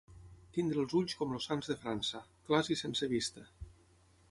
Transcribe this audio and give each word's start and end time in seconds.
Tenir 0.53 0.77
els 0.83 0.95
ulls 0.99 1.15
com 1.19 1.35
els 1.35 1.45
sants 1.51 1.69
de 1.73 1.77
França: 1.83 2.23
clars 2.49 2.73
i 2.77 2.81
sense 2.83 3.13
vista. 3.15 3.49